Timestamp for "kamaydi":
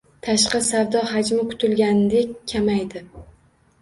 2.53-3.05